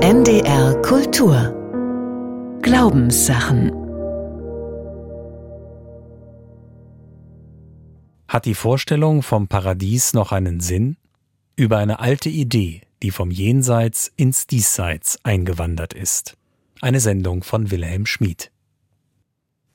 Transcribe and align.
NDR 0.00 0.80
Kultur 0.82 2.60
Glaubenssachen 2.62 3.72
Hat 8.28 8.44
die 8.44 8.54
Vorstellung 8.54 9.22
vom 9.22 9.48
Paradies 9.48 10.12
noch 10.12 10.30
einen 10.30 10.60
Sinn? 10.60 10.98
Über 11.56 11.78
eine 11.78 11.98
alte 11.98 12.28
Idee, 12.28 12.82
die 13.02 13.10
vom 13.10 13.32
Jenseits 13.32 14.12
ins 14.14 14.46
Diesseits 14.46 15.18
eingewandert 15.24 15.94
ist. 15.94 16.36
Eine 16.80 17.00
Sendung 17.00 17.42
von 17.42 17.72
Wilhelm 17.72 18.06
Schmid. 18.06 18.52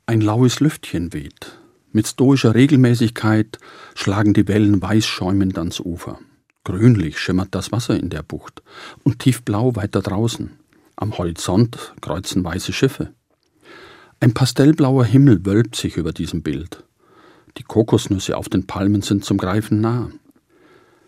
Ein 0.05 0.21
laues 0.21 0.61
Lüftchen 0.61 1.11
weht. 1.11 1.59
Mit 1.91 2.07
stoischer 2.07 2.55
Regelmäßigkeit 2.55 3.59
schlagen 3.93 4.33
die 4.33 4.47
Wellen 4.47 4.81
weiß 4.81 5.05
schäumend 5.05 5.57
ans 5.57 5.81
Ufer. 5.81 6.17
Grünlich 6.65 7.19
schimmert 7.19 7.49
das 7.51 7.73
Wasser 7.73 7.99
in 7.99 8.09
der 8.09 8.23
Bucht 8.23 8.63
und 9.03 9.19
tiefblau 9.19 9.75
weiter 9.75 10.01
draußen. 10.01 10.51
Am 10.95 11.17
Horizont 11.17 11.93
kreuzen 11.99 12.43
weiße 12.43 12.71
Schiffe. 12.71 13.13
Ein 14.21 14.33
pastellblauer 14.33 15.03
Himmel 15.03 15.45
wölbt 15.45 15.75
sich 15.75 15.97
über 15.97 16.13
diesem 16.13 16.41
Bild. 16.41 16.85
Die 17.57 17.63
Kokosnüsse 17.63 18.37
auf 18.37 18.47
den 18.47 18.65
Palmen 18.65 19.01
sind 19.01 19.25
zum 19.25 19.37
Greifen 19.37 19.81
nah. 19.81 20.09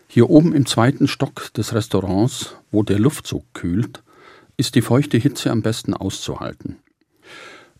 Hier 0.09 0.29
oben 0.29 0.53
im 0.53 0.65
zweiten 0.65 1.07
Stock 1.07 1.53
des 1.53 1.73
Restaurants, 1.73 2.57
wo 2.71 2.83
der 2.83 2.99
Luftzug 2.99 3.45
kühlt, 3.53 4.03
ist 4.57 4.75
die 4.75 4.81
feuchte 4.81 5.17
Hitze 5.17 5.51
am 5.51 5.61
besten 5.61 5.93
auszuhalten. 5.93 6.77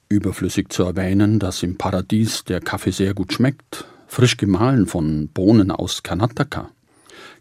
Überflüssig 0.08 0.70
zu 0.70 0.84
erwähnen, 0.84 1.40
dass 1.40 1.62
im 1.62 1.78
Paradies 1.78 2.46
der 2.46 2.62
Kaffee 2.62 2.92
sehr 2.92 3.14
gut 3.14 3.34
schmeckt, 3.34 3.86
frisch 4.08 4.38
gemahlen 4.38 4.88
von 4.88 5.28
Bohnen 5.28 5.72
aus 5.72 6.04
Karnataka 6.04 6.70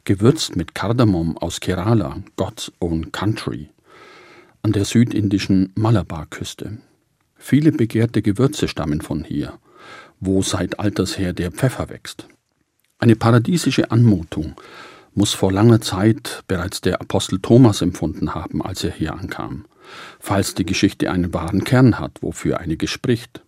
gewürzt 0.05 0.57
mit 0.57 0.75
Kardamom 0.75 1.39
aus 1.39 1.61
Kerala, 1.61 2.23
God's 2.37 2.73
Own 2.81 3.11
Country, 3.13 3.71
an 4.63 4.73
der 4.73 4.85
südindischen 4.85 5.73
Malabarküste. 5.75 6.79
Viele 7.37 7.73
begehrte 7.73 8.23
Gewürze 8.23 8.69
stammen 8.69 9.01
von 9.01 9.25
hier, 9.25 9.59
wo 10.21 10.43
seit 10.43 10.79
alters 10.79 11.19
her 11.19 11.33
der 11.33 11.53
Pfeffer 11.53 11.89
wächst. 11.89 12.29
Eine 12.99 13.17
paradiesische 13.17 13.91
Anmutung 13.91 14.55
muss 15.15 15.35
vor 15.35 15.53
langer 15.53 15.81
Zeit 15.81 16.43
bereits 16.49 16.81
der 16.81 17.01
Apostel 17.01 17.39
Thomas 17.41 17.83
empfunden 17.83 18.35
haben, 18.35 18.63
als 18.63 18.85
er 18.85 18.93
hier 18.93 19.15
ankam, 19.15 19.65
falls 20.19 20.55
die 20.55 20.67
Geschichte 20.67 21.11
einen 21.11 21.33
wahren 21.33 21.65
Kern 21.65 21.99
hat, 21.99 22.23
wofür 22.23 22.61
einige 22.61 22.89
spricht. 22.89 23.43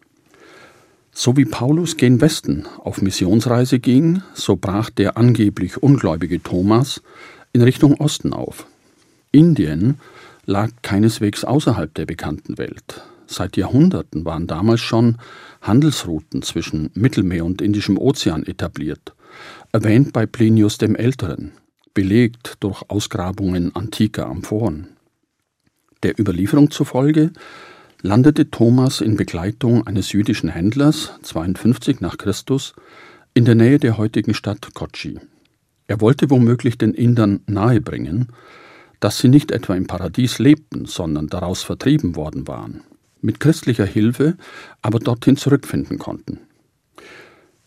So 1.18 1.34
wie 1.34 1.46
Paulus 1.46 1.96
gen 1.96 2.20
Westen 2.20 2.66
auf 2.76 3.00
Missionsreise 3.00 3.78
ging, 3.78 4.22
so 4.34 4.56
brach 4.56 4.90
der 4.90 5.16
angeblich 5.16 5.82
ungläubige 5.82 6.42
Thomas 6.42 7.00
in 7.54 7.62
Richtung 7.62 7.94
Osten 7.94 8.34
auf. 8.34 8.66
Indien 9.32 9.98
lag 10.44 10.68
keineswegs 10.82 11.42
außerhalb 11.42 11.94
der 11.94 12.04
bekannten 12.04 12.58
Welt. 12.58 13.00
Seit 13.26 13.56
Jahrhunderten 13.56 14.26
waren 14.26 14.46
damals 14.46 14.82
schon 14.82 15.16
Handelsrouten 15.62 16.42
zwischen 16.42 16.90
Mittelmeer 16.92 17.46
und 17.46 17.62
Indischem 17.62 17.96
Ozean 17.96 18.44
etabliert, 18.44 19.14
erwähnt 19.72 20.12
bei 20.12 20.26
Plinius 20.26 20.76
dem 20.76 20.94
Älteren, 20.94 21.52
belegt 21.94 22.56
durch 22.60 22.82
Ausgrabungen 22.88 23.74
antiker 23.74 24.26
Amphoren. 24.26 24.88
Der 26.02 26.20
Überlieferung 26.20 26.70
zufolge 26.70 27.32
landete 28.06 28.52
Thomas 28.52 29.00
in 29.00 29.16
Begleitung 29.16 29.84
eines 29.84 30.12
jüdischen 30.12 30.48
Händlers 30.48 31.10
52 31.22 32.00
nach 32.00 32.18
Christus 32.18 32.74
in 33.34 33.44
der 33.44 33.56
Nähe 33.56 33.80
der 33.80 33.98
heutigen 33.98 34.32
Stadt 34.32 34.74
Kochi. 34.74 35.18
Er 35.88 36.00
wollte 36.00 36.30
womöglich 36.30 36.78
den 36.78 36.94
Indern 36.94 37.40
nahebringen, 37.46 38.28
dass 39.00 39.18
sie 39.18 39.26
nicht 39.26 39.50
etwa 39.50 39.74
im 39.74 39.88
Paradies 39.88 40.38
lebten, 40.38 40.86
sondern 40.86 41.26
daraus 41.26 41.64
vertrieben 41.64 42.14
worden 42.14 42.46
waren, 42.46 42.84
mit 43.22 43.40
christlicher 43.40 43.84
Hilfe 43.84 44.36
aber 44.82 45.00
dorthin 45.00 45.36
zurückfinden 45.36 45.98
konnten. 45.98 46.38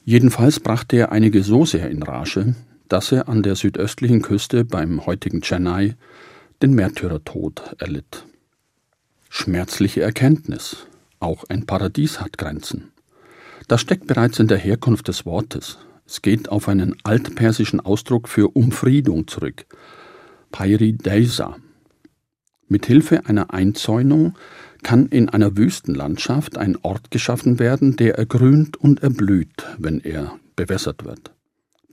Jedenfalls 0.05 0.61
brachte 0.61 0.95
er 0.95 1.11
einige 1.11 1.43
so 1.43 1.65
sehr 1.65 1.89
in 1.89 2.01
Rage, 2.01 2.55
dass 2.87 3.11
er 3.11 3.27
an 3.27 3.43
der 3.43 3.57
südöstlichen 3.57 4.21
Küste 4.21 4.63
beim 4.63 5.05
heutigen 5.05 5.41
Chennai 5.41 5.95
den 6.61 6.75
Märtyrertod 6.75 7.75
erlitt. 7.77 8.23
Schmerzliche 9.31 10.01
Erkenntnis. 10.01 10.87
Auch 11.19 11.43
ein 11.49 11.67
Paradies 11.67 12.19
hat 12.19 12.39
Grenzen. 12.39 12.91
Das 13.67 13.79
steckt 13.79 14.07
bereits 14.07 14.39
in 14.39 14.47
der 14.47 14.57
Herkunft 14.57 15.07
des 15.07 15.25
Wortes. 15.25 15.77
Es 16.05 16.23
geht 16.23 16.49
auf 16.49 16.67
einen 16.67 16.95
altpersischen 17.03 17.79
Ausdruck 17.79 18.27
für 18.27 18.55
Umfriedung 18.55 19.27
zurück. 19.27 19.67
Pairidesa. 20.51 21.57
Mit 22.67 22.87
Hilfe 22.87 23.27
einer 23.27 23.53
Einzäunung 23.53 24.35
kann 24.81 25.05
in 25.05 25.29
einer 25.29 25.55
Wüstenlandschaft 25.55 26.57
ein 26.57 26.75
Ort 26.81 27.11
geschaffen 27.11 27.59
werden, 27.59 27.95
der 27.95 28.17
ergrünt 28.17 28.77
und 28.77 29.03
erblüht, 29.03 29.63
wenn 29.77 29.99
er 29.99 30.39
bewässert 30.55 31.05
wird. 31.05 31.31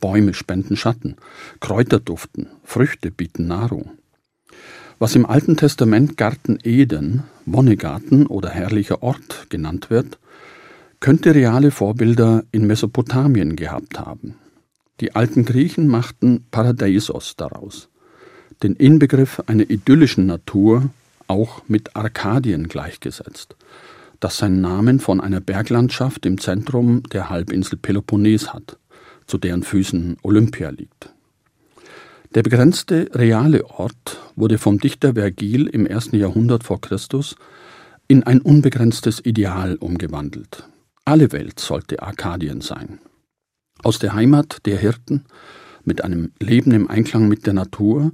Bäume 0.00 0.32
spenden 0.32 0.76
Schatten, 0.76 1.16
Kräuter 1.60 2.00
duften, 2.00 2.48
Früchte 2.64 3.10
bieten 3.10 3.46
Nahrung. 3.46 3.95
Was 4.98 5.14
im 5.14 5.26
Alten 5.26 5.58
Testament 5.58 6.16
Garten 6.16 6.58
Eden, 6.62 7.24
Wonnegarten 7.44 8.26
oder 8.26 8.48
herrlicher 8.48 9.02
Ort 9.02 9.50
genannt 9.50 9.90
wird, 9.90 10.18
könnte 11.00 11.34
reale 11.34 11.70
Vorbilder 11.70 12.44
in 12.50 12.66
Mesopotamien 12.66 13.56
gehabt 13.56 14.00
haben. 14.00 14.36
Die 15.00 15.14
alten 15.14 15.44
Griechen 15.44 15.86
machten 15.86 16.46
Paradeisos 16.50 17.36
daraus, 17.36 17.90
den 18.62 18.74
Inbegriff 18.74 19.42
einer 19.46 19.68
idyllischen 19.68 20.24
Natur 20.24 20.88
auch 21.28 21.60
mit 21.68 21.94
Arkadien 21.94 22.66
gleichgesetzt, 22.66 23.54
das 24.20 24.38
seinen 24.38 24.62
Namen 24.62 24.98
von 24.98 25.20
einer 25.20 25.40
Berglandschaft 25.40 26.24
im 26.24 26.40
Zentrum 26.40 27.02
der 27.12 27.28
Halbinsel 27.28 27.78
Peloponnes 27.78 28.54
hat, 28.54 28.78
zu 29.26 29.36
deren 29.36 29.62
Füßen 29.62 30.16
Olympia 30.22 30.70
liegt. 30.70 31.12
Der 32.36 32.42
begrenzte 32.42 33.08
reale 33.14 33.64
Ort 33.64 34.20
wurde 34.36 34.58
vom 34.58 34.78
Dichter 34.78 35.14
Vergil 35.14 35.68
im 35.68 35.86
ersten 35.86 36.16
Jahrhundert 36.16 36.64
vor 36.64 36.82
Christus 36.82 37.34
in 38.08 38.24
ein 38.24 38.42
unbegrenztes 38.42 39.24
Ideal 39.24 39.76
umgewandelt. 39.76 40.68
Alle 41.06 41.32
Welt 41.32 41.58
sollte 41.58 42.02
Arkadien 42.02 42.60
sein. 42.60 42.98
Aus 43.82 43.98
der 43.98 44.12
Heimat 44.12 44.58
der 44.66 44.76
Hirten, 44.76 45.24
mit 45.84 46.04
einem 46.04 46.32
Leben 46.38 46.72
im 46.72 46.90
Einklang 46.90 47.26
mit 47.26 47.46
der 47.46 47.54
Natur, 47.54 48.12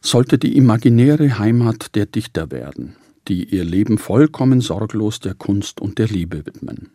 sollte 0.00 0.38
die 0.38 0.56
imaginäre 0.56 1.40
Heimat 1.40 1.96
der 1.96 2.06
Dichter 2.06 2.52
werden, 2.52 2.94
die 3.26 3.42
ihr 3.42 3.64
Leben 3.64 3.98
vollkommen 3.98 4.60
sorglos 4.60 5.18
der 5.18 5.34
Kunst 5.34 5.80
und 5.80 5.98
der 5.98 6.06
Liebe 6.06 6.46
widmen. 6.46 6.90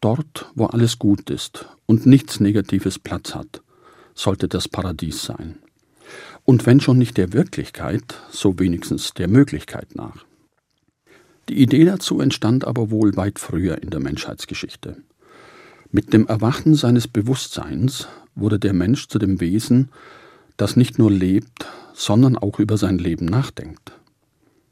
Dort, 0.00 0.52
wo 0.54 0.66
alles 0.66 1.00
gut 1.00 1.30
ist 1.30 1.66
und 1.86 2.06
nichts 2.06 2.38
Negatives 2.38 3.00
Platz 3.00 3.34
hat, 3.34 3.60
sollte 4.14 4.46
das 4.46 4.68
Paradies 4.68 5.24
sein. 5.24 5.58
Und 6.44 6.66
wenn 6.66 6.80
schon 6.80 6.98
nicht 6.98 7.16
der 7.16 7.32
Wirklichkeit, 7.32 8.20
so 8.30 8.58
wenigstens 8.58 9.14
der 9.14 9.28
Möglichkeit 9.28 9.94
nach. 9.94 10.24
Die 11.48 11.60
Idee 11.60 11.84
dazu 11.84 12.20
entstand 12.20 12.66
aber 12.66 12.90
wohl 12.90 13.16
weit 13.16 13.38
früher 13.38 13.82
in 13.82 13.90
der 13.90 14.00
Menschheitsgeschichte. 14.00 14.96
Mit 15.90 16.12
dem 16.12 16.26
Erwachen 16.26 16.74
seines 16.74 17.06
Bewusstseins 17.08 18.08
wurde 18.34 18.58
der 18.58 18.72
Mensch 18.72 19.08
zu 19.08 19.18
dem 19.18 19.40
Wesen, 19.40 19.90
das 20.56 20.76
nicht 20.76 20.98
nur 20.98 21.10
lebt, 21.10 21.66
sondern 21.94 22.36
auch 22.36 22.58
über 22.58 22.76
sein 22.76 22.98
Leben 22.98 23.26
nachdenkt. 23.26 23.92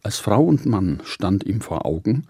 Als 0.02 0.18
Frau 0.18 0.44
und 0.44 0.66
Mann 0.66 1.00
stand 1.04 1.44
ihm 1.44 1.60
vor 1.60 1.86
Augen, 1.86 2.26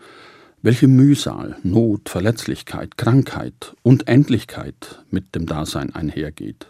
welche 0.61 0.89
Mühsal, 0.89 1.57
Not, 1.63 2.09
Verletzlichkeit, 2.09 2.97
Krankheit 2.97 3.75
und 3.83 4.09
Endlichkeit 4.09 5.03
mit 5.11 5.35
dem 5.35 5.47
Dasein 5.47 5.95
einhergeht. 5.95 6.67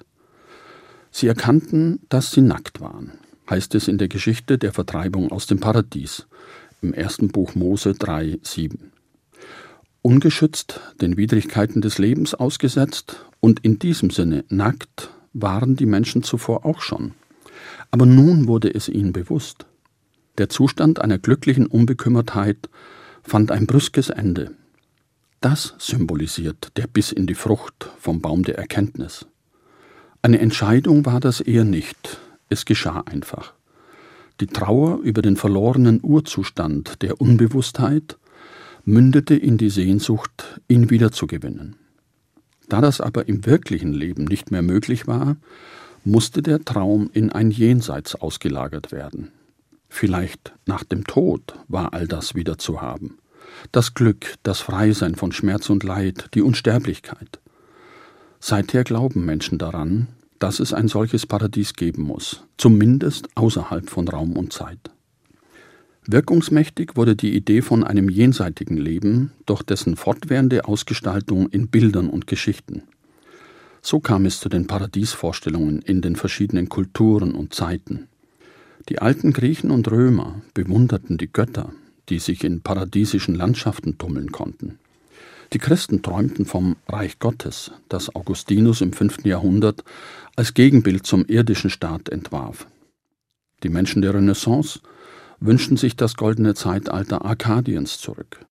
Sie 1.14 1.26
erkannten, 1.26 2.00
dass 2.08 2.32
sie 2.32 2.40
nackt 2.40 2.80
waren, 2.80 3.12
heißt 3.48 3.74
es 3.74 3.86
in 3.86 3.98
der 3.98 4.08
Geschichte 4.08 4.56
der 4.56 4.72
Vertreibung 4.72 5.30
aus 5.30 5.46
dem 5.46 5.60
Paradies 5.60 6.26
im 6.80 6.94
ersten 6.94 7.28
Buch 7.28 7.54
Mose 7.54 7.92
3, 7.92 8.40
7. 8.42 8.90
Ungeschützt 10.00 10.80
den 11.02 11.18
Widrigkeiten 11.18 11.82
des 11.82 11.98
Lebens 11.98 12.34
ausgesetzt 12.34 13.26
und 13.40 13.60
in 13.60 13.78
diesem 13.78 14.08
Sinne 14.08 14.44
nackt 14.48 15.10
waren 15.34 15.76
die 15.76 15.86
Menschen 15.86 16.22
zuvor 16.22 16.64
auch 16.64 16.80
schon. 16.80 17.12
Aber 17.90 18.06
nun 18.06 18.48
wurde 18.48 18.74
es 18.74 18.88
ihnen 18.88 19.12
bewusst. 19.12 19.66
Der 20.38 20.48
Zustand 20.48 21.00
einer 21.00 21.18
glücklichen 21.18 21.66
Unbekümmertheit 21.66 22.70
fand 23.22 23.52
ein 23.52 23.66
brüskes 23.66 24.08
Ende. 24.08 24.56
Das 25.42 25.74
symbolisiert 25.78 26.72
der 26.76 26.86
Biss 26.86 27.12
in 27.12 27.26
die 27.26 27.34
Frucht 27.34 27.90
vom 27.98 28.22
Baum 28.22 28.44
der 28.44 28.56
Erkenntnis. 28.56 29.26
Eine 30.24 30.38
Entscheidung 30.38 31.04
war 31.04 31.18
das 31.18 31.40
eher 31.40 31.64
nicht, 31.64 32.20
es 32.48 32.64
geschah 32.64 33.02
einfach. 33.06 33.54
Die 34.40 34.46
Trauer 34.46 35.00
über 35.00 35.20
den 35.20 35.36
verlorenen 35.36 35.98
Urzustand 36.00 37.02
der 37.02 37.20
Unbewusstheit 37.20 38.18
mündete 38.84 39.34
in 39.34 39.58
die 39.58 39.68
Sehnsucht, 39.68 40.60
ihn 40.68 40.90
wiederzugewinnen. 40.90 41.74
Da 42.68 42.80
das 42.80 43.00
aber 43.00 43.26
im 43.26 43.46
wirklichen 43.46 43.92
Leben 43.92 44.24
nicht 44.24 44.52
mehr 44.52 44.62
möglich 44.62 45.08
war, 45.08 45.38
musste 46.04 46.40
der 46.40 46.64
Traum 46.64 47.10
in 47.12 47.32
ein 47.32 47.50
Jenseits 47.50 48.14
ausgelagert 48.14 48.92
werden. 48.92 49.32
Vielleicht 49.88 50.54
nach 50.66 50.84
dem 50.84 51.04
Tod 51.04 51.56
war 51.66 51.94
all 51.94 52.06
das 52.06 52.36
wieder 52.36 52.58
zu 52.58 52.80
haben. 52.80 53.18
Das 53.72 53.94
Glück, 53.94 54.36
das 54.44 54.60
Freisein 54.60 55.16
von 55.16 55.32
Schmerz 55.32 55.68
und 55.68 55.82
Leid, 55.82 56.28
die 56.34 56.42
Unsterblichkeit. 56.42 57.41
Seither 58.44 58.82
glauben 58.82 59.24
Menschen 59.24 59.58
daran, 59.58 60.08
dass 60.40 60.58
es 60.58 60.74
ein 60.74 60.88
solches 60.88 61.26
Paradies 61.26 61.74
geben 61.74 62.02
muss, 62.02 62.42
zumindest 62.58 63.28
außerhalb 63.36 63.88
von 63.88 64.08
Raum 64.08 64.36
und 64.36 64.52
Zeit. 64.52 64.90
Wirkungsmächtig 66.08 66.96
wurde 66.96 67.14
die 67.14 67.36
Idee 67.36 67.62
von 67.62 67.84
einem 67.84 68.08
jenseitigen 68.08 68.76
Leben 68.76 69.30
durch 69.46 69.62
dessen 69.62 69.94
fortwährende 69.94 70.64
Ausgestaltung 70.64 71.50
in 71.50 71.68
Bildern 71.68 72.10
und 72.10 72.26
Geschichten. 72.26 72.82
So 73.80 74.00
kam 74.00 74.26
es 74.26 74.40
zu 74.40 74.48
den 74.48 74.66
Paradiesvorstellungen 74.66 75.80
in 75.80 76.02
den 76.02 76.16
verschiedenen 76.16 76.68
Kulturen 76.68 77.36
und 77.36 77.54
Zeiten. 77.54 78.08
Die 78.88 78.98
alten 78.98 79.32
Griechen 79.32 79.70
und 79.70 79.88
Römer 79.88 80.42
bewunderten 80.52 81.16
die 81.16 81.32
Götter, 81.32 81.72
die 82.08 82.18
sich 82.18 82.42
in 82.42 82.60
paradiesischen 82.60 83.36
Landschaften 83.36 83.98
tummeln 83.98 84.32
konnten. 84.32 84.80
Die 85.52 85.58
Christen 85.58 86.00
träumten 86.00 86.46
vom 86.46 86.76
Reich 86.88 87.18
Gottes, 87.18 87.72
das 87.90 88.14
Augustinus 88.14 88.80
im 88.80 88.94
5. 88.94 89.26
Jahrhundert 89.26 89.84
als 90.34 90.54
Gegenbild 90.54 91.06
zum 91.06 91.26
irdischen 91.26 91.68
Staat 91.68 92.08
entwarf. 92.08 92.66
Die 93.62 93.68
Menschen 93.68 94.00
der 94.00 94.14
Renaissance 94.14 94.80
wünschten 95.40 95.76
sich 95.76 95.94
das 95.94 96.16
goldene 96.16 96.54
Zeitalter 96.54 97.24
Arkadiens 97.24 97.98
zurück. 97.98 98.46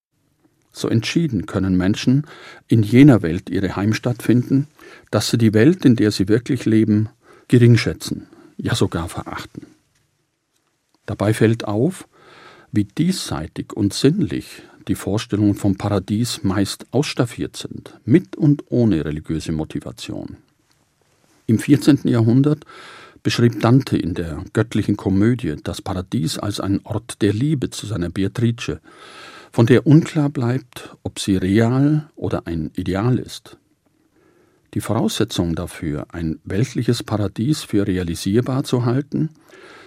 So 0.72 0.90
entschieden 0.90 1.48
können 1.48 1.76
Menschen 1.76 2.28
in 2.68 2.84
jener 2.84 3.24
Welt 3.24 3.50
ihre 3.50 3.76
Heimstatt 3.76 4.22
finden, 4.22 4.68
dass 5.10 5.30
sie 5.32 5.40
die 5.40 5.56
Welt, 5.56 5.84
in 5.86 5.96
der 5.96 6.12
sie 6.12 6.28
wirklich 6.28 6.66
leben, 6.66 7.10
geringschätzen, 7.48 8.28
ja 8.58 8.76
sogar 8.76 9.10
verachten. 9.10 9.66
Dabei 11.08 11.34
fällt 11.34 11.66
auf, 11.66 12.08
wie 12.72 12.86
diesseitig 12.86 13.74
und 13.74 13.94
sinnlich 13.94 14.64
die 14.88 14.96
Vorstellungen 14.96 15.56
vom 15.56 15.76
Paradies 15.76 16.44
meist 16.44 16.86
ausstaffiert 16.92 17.56
sind, 17.56 18.00
mit 18.06 18.36
und 18.36 18.64
ohne 18.70 19.06
religiöse 19.06 19.52
Motivation. 19.52 20.38
Im 21.48 21.60
14. 21.60 22.00
Jahrhundert 22.06 22.66
beschrieb 23.24 23.60
Dante 23.60 23.98
in 23.98 24.14
der 24.14 24.44
göttlichen 24.54 24.98
Komödie 24.98 25.56
das 25.64 25.82
Paradies 25.82 26.40
als 26.40 26.60
einen 26.60 26.82
Ort 26.84 27.22
der 27.22 27.34
Liebe 27.34 27.70
zu 27.70 27.86
seiner 27.86 28.10
Beatrice, 28.10 28.80
von 29.52 29.66
der 29.66 29.86
unklar 29.86 30.30
bleibt, 30.30 30.96
ob 31.04 31.20
sie 31.20 31.36
real 31.36 32.10
oder 32.16 32.48
ein 32.48 32.72
Ideal 32.76 33.20
ist. 33.20 33.58
Die 34.74 34.80
Voraussetzung 34.80 35.56
dafür, 35.56 36.08
ein 36.14 36.40
weltliches 36.46 37.04
Paradies 37.04 37.64
für 37.64 37.86
realisierbar 37.86 38.64
zu 38.64 38.86
halten, 38.86 39.30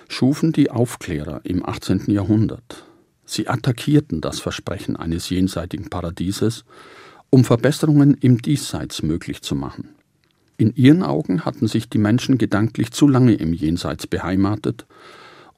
schufen 0.09 0.53
die 0.53 0.71
Aufklärer 0.71 1.41
im 1.45 1.65
18. 1.65 2.05
Jahrhundert. 2.09 2.85
Sie 3.25 3.49
attackierten 3.49 4.21
das 4.21 4.41
Versprechen 4.41 4.97
eines 4.97 5.31
jenseitigen 5.31 5.89
Paradieses, 5.89 6.65
um 7.31 7.45
Verbesserungen 7.45 8.15
im 8.15 8.41
Diesseits 8.43 9.03
möglich 9.03 9.43
zu 9.43 9.55
machen. 9.55 9.89
In 10.57 10.75
ihren 10.77 11.03
Augen 11.03 11.45
hatten 11.45 11.67
sich 11.67 11.89
die 11.89 11.99
Menschen 11.99 12.39
gedanklich 12.39 12.93
zu 12.93 13.09
lange 13.09 13.35
im 13.35 13.53
Jenseits 13.53 14.07
beheimatet 14.07 14.87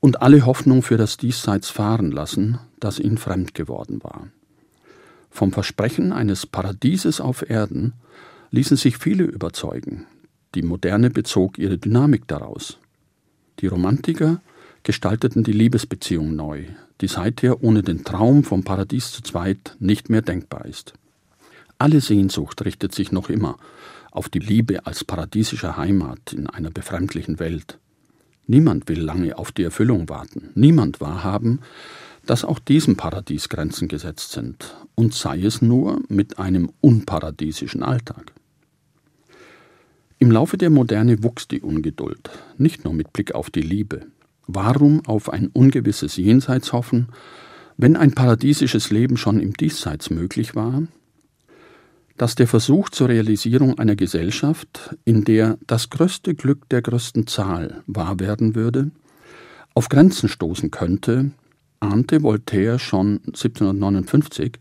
und 0.01 0.23
alle 0.23 0.47
Hoffnung 0.47 0.83
für 0.83 0.97
das 0.97 1.17
Diesseits 1.17 1.69
fahren 1.69 2.11
lassen, 2.11 2.59
das 2.81 2.99
ihnen 2.99 3.19
fremd 3.19 3.55
geworden 3.55 4.03
war. 4.03 4.29
Vom 5.31 5.53
Versprechen 5.53 6.13
eines 6.13 6.47
Paradieses 6.47 7.21
auf 7.21 7.49
Erden 7.49 7.93
ließen 8.53 8.79
sich 8.79 8.97
viele 8.97 9.25
überzeugen. 9.25 10.07
Die 10.55 10.63
Moderne 10.63 11.11
bezog 11.11 11.59
ihre 11.59 11.77
Dynamik 11.77 12.27
daraus. 12.27 12.79
Die 13.61 13.67
Romantiker 13.67 14.41
gestalteten 14.83 15.43
die 15.43 15.53
Liebesbeziehung 15.53 16.37
neu, 16.37 16.65
die 17.01 17.09
seither 17.09 17.63
ohne 17.63 17.83
den 17.83 18.05
Traum 18.05 18.45
vom 18.45 18.65
Paradies 18.65 19.13
zu 19.13 19.23
zweit 19.23 19.77
nicht 19.79 20.11
mehr 20.11 20.23
denkbar 20.23 20.65
ist. 20.67 20.95
Alle 21.79 22.01
Sehnsucht 22.01 22.65
richtet 22.65 22.95
sich 22.95 23.13
noch 23.13 23.29
immer 23.29 23.59
auf 24.11 24.29
die 24.29 24.39
Liebe 24.39 24.87
als 24.87 25.05
paradiesische 25.05 25.77
Heimat 25.77 26.33
in 26.33 26.47
einer 26.47 26.71
befremdlichen 26.71 27.39
Welt. 27.39 27.79
Niemand 28.47 28.89
will 28.89 29.01
lange 29.01 29.37
auf 29.37 29.53
die 29.53 29.65
Erfüllung 29.65 30.09
warten, 30.09 30.51
niemand 30.55 31.01
wahrhaben, 31.01 31.61
dass 32.25 32.45
auch 32.45 32.59
diesem 32.59 32.97
Paradies 32.97 33.49
Grenzen 33.49 33.89
gesetzt 33.89 34.33
sind, 34.33 34.75
und 34.95 35.15
sei 35.15 35.43
es 35.43 35.63
nur 35.63 36.01
mit 36.09 36.39
einem 36.39 36.71
unparadiesischen 36.81 37.83
Alltag. 37.83 38.33
Im 40.27 40.33
Laufe 40.33 40.59
der 40.59 40.71
Moderne 40.71 41.23
wuchs 41.23 41.47
die 41.47 41.61
Ungeduld, 41.61 42.31
nicht 42.59 42.85
nur 42.85 42.93
mit 42.93 43.13
Blick 43.13 43.37
auf 43.37 43.49
die 43.49 43.61
Liebe. 43.61 44.07
Warum 44.49 45.07
auf 45.07 45.33
ein 45.33 45.47
ungewisses 45.53 46.17
Jenseits 46.17 46.73
hoffen, 46.73 47.11
wenn 47.77 47.95
ein 47.95 48.11
paradiesisches 48.11 48.91
Leben 48.91 49.19
schon 49.19 49.39
im 49.39 49.53
Diesseits 49.53 50.11
möglich 50.11 50.57
war? 50.57 50.83
Dass 52.17 52.35
der 52.35 52.49
Versuch 52.49 52.89
zur 52.89 53.09
Realisierung 53.09 53.79
einer 53.79 53.95
Gesellschaft, 53.95 54.97
in 55.05 55.23
der 55.23 55.59
das 55.65 55.91
größte 55.91 56.35
Glück 56.35 56.69
der 56.71 56.83
größten 56.83 57.29
Zahl 57.29 57.85
wahr 57.87 58.19
werden 58.19 58.57
würde, 58.57 58.91
auf 59.75 59.89
Grenzen 59.89 60.29
stoßen 60.29 60.73
könnte, 60.73 61.31
ahnte 61.79 62.25
Voltaire 62.25 62.81
schon 62.81 63.21
1759, 63.27 64.59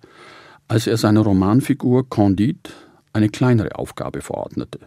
als 0.67 0.85
er 0.85 0.97
seiner 0.97 1.21
Romanfigur 1.21 2.07
Candide 2.07 2.69
eine 3.13 3.29
kleinere 3.29 3.73
Aufgabe 3.73 4.21
verordnete. 4.21 4.79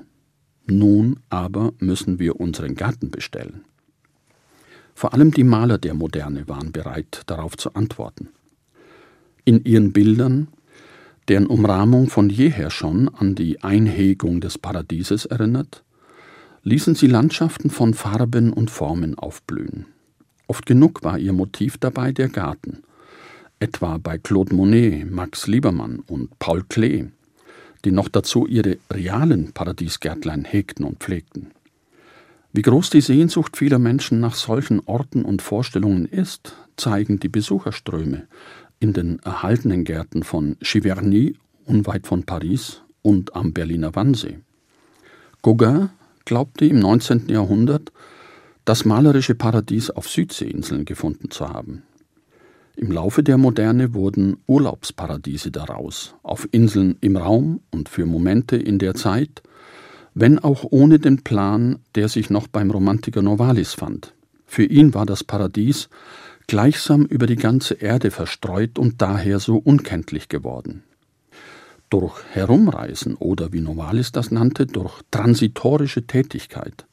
Nun 0.71 1.21
aber 1.31 1.73
müssen 1.79 2.19
wir 2.19 2.39
unseren 2.39 2.75
Garten 2.75 3.11
bestellen. 3.11 3.63
Vor 4.95 5.15
allem 5.15 5.31
die 5.31 5.45
Maler 5.45 5.79
der 5.79 5.95
Moderne 5.95 6.47
waren 6.47 6.73
bereit, 6.73 7.23
darauf 7.27 7.57
zu 7.57 7.73
antworten. 7.75 8.29
In 9.47 9.65
ihren 9.65 9.93
Bildern, 9.93 10.49
deren 11.29 11.47
Umrahmung 11.47 12.11
von 12.11 12.29
jeher 12.29 12.71
schon 12.71 13.09
an 13.09 13.35
die 13.35 13.63
Einhegung 13.63 14.43
des 14.43 14.59
Paradieses 14.59 15.25
erinnert, 15.25 15.85
ließen 16.65 16.95
sie 16.95 17.07
Landschaften 17.07 17.71
von 17.71 17.95
Farben 17.95 18.53
und 18.53 18.71
Formen 18.71 19.17
aufblühen. 19.17 19.87
Oft 20.49 20.67
genug 20.67 21.03
war 21.03 21.19
ihr 21.19 21.33
Motiv 21.33 21.79
dabei 21.79 22.13
der 22.13 22.29
Garten, 22.29 22.83
etwa 23.59 23.97
bei 23.97 24.19
Claude 24.19 24.55
Monet, 24.55 25.11
Max 25.11 25.47
Liebermann 25.47 26.01
und 26.01 26.39
Paul 26.39 26.65
Klee, 26.69 27.07
die 27.85 27.93
noch 27.93 28.09
dazu 28.09 28.47
ihre 28.47 28.79
realen 28.91 29.53
Paradiesgärtlein 29.53 30.45
hegten 30.45 30.85
und 30.85 30.99
pflegten. 30.99 31.53
Wie 32.53 32.63
groß 32.63 32.91
die 32.91 33.01
Sehnsucht 33.01 33.57
vieler 33.57 33.79
Menschen 33.79 34.21
nach 34.21 34.35
solchen 34.35 34.81
Orten 34.87 35.25
und 35.25 35.43
Vorstellungen 35.43 36.07
ist, 36.07 36.55
zeigen 36.77 37.21
die 37.21 37.29
Besucherströme 37.29 38.27
in 38.81 38.93
den 38.93 39.19
erhaltenen 39.21 39.85
Gärten 39.85 40.23
von 40.23 40.57
Giverny, 40.61 41.35
unweit 41.67 42.07
von 42.07 42.25
Paris, 42.25 42.83
und 43.03 43.35
am 43.35 43.53
Berliner 43.53 43.95
Wannsee. 43.95 44.39
Gauguin 45.43 45.91
glaubte 46.25 46.67
im 46.67 46.79
19. 46.79 47.29
Jahrhundert, 47.29 47.93
das 48.65 48.85
malerische 48.85 49.35
Paradies 49.35 49.91
auf 49.91 50.09
Südseeinseln 50.09 50.85
gefunden 50.85 51.31
zu 51.31 51.49
haben. 51.49 51.83
Im 52.81 52.93
Laufe 52.93 53.25
der 53.25 53.39
Moderne 53.39 53.93
wurden 53.93 54.37
Urlaubsparadiese 54.47 55.51
daraus, 55.51 56.15
auf 56.23 56.49
Inseln 56.53 56.97
im 57.01 57.17
Raum 57.17 57.59
und 57.73 57.89
für 57.89 58.07
Momente 58.07 58.55
in 58.57 58.79
der 58.79 58.95
Zeit, 58.95 59.43
wenn 60.15 60.39
auch 60.39 60.65
ohne 60.71 61.01
den 61.01 61.25
Plan, 61.25 61.81
der 61.97 62.09
sich 62.09 62.31
noch 62.31 62.47
beim 62.47 62.71
Romantiker 62.71 63.21
Novalis 63.21 63.75
fand. 63.75 64.15
Für 64.47 64.63
ihn 64.63 64.95
war 64.95 65.07
das 65.07 65.25
Paradies 65.25 65.89
gleichsam 66.47 67.05
über 67.05 67.27
die 67.27 67.35
ganze 67.35 67.75
Erde 67.75 68.13
verstreut 68.13 68.79
und 68.79 69.03
daher 69.03 69.41
so 69.41 69.57
unkenntlich 69.57 70.29
geworden. 70.29 70.85
Durch 71.91 72.15
Herumreisen 72.31 73.17
oder 73.17 73.53
wie 73.53 73.61
Novalis 73.61 74.13
das 74.13 74.31
nannte, 74.31 74.67
durch 74.67 75.03
transitorische 75.11 76.07
Tätigkeit 76.07 76.87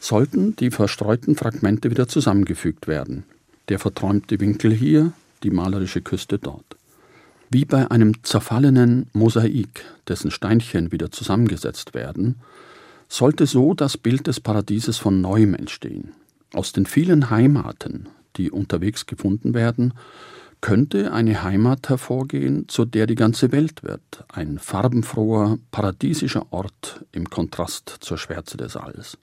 sollten 0.00 0.56
die 0.56 0.72
verstreuten 0.72 1.36
Fragmente 1.36 1.88
wieder 1.88 2.08
zusammengefügt 2.08 2.88
werden. 2.88 3.22
Der 3.68 3.78
verträumte 3.78 4.40
Winkel 4.40 4.72
hier, 4.72 5.12
die 5.42 5.50
malerische 5.50 6.02
Küste 6.02 6.38
dort. 6.38 6.76
Wie 7.50 7.64
bei 7.64 7.90
einem 7.90 8.22
zerfallenen 8.22 9.08
Mosaik, 9.12 9.84
dessen 10.06 10.30
Steinchen 10.30 10.92
wieder 10.92 11.10
zusammengesetzt 11.10 11.94
werden, 11.94 12.36
sollte 13.08 13.46
so 13.46 13.74
das 13.74 13.96
Bild 13.96 14.28
des 14.28 14.38
Paradieses 14.38 14.98
von 14.98 15.20
neuem 15.20 15.54
entstehen. 15.54 16.12
Aus 16.52 16.72
den 16.72 16.86
vielen 16.86 17.30
Heimaten, 17.30 18.08
die 18.36 18.50
unterwegs 18.50 19.06
gefunden 19.06 19.52
werden, 19.52 19.94
könnte 20.60 21.12
eine 21.12 21.42
Heimat 21.42 21.88
hervorgehen, 21.88 22.68
zu 22.68 22.84
der 22.84 23.06
die 23.06 23.14
ganze 23.14 23.50
Welt 23.50 23.82
wird, 23.82 24.24
ein 24.28 24.58
farbenfroher, 24.58 25.58
paradiesischer 25.70 26.52
Ort 26.52 27.04
im 27.12 27.28
Kontrast 27.28 27.96
zur 28.00 28.18
Schwärze 28.18 28.56
des 28.56 28.76
Alls. 28.76 29.18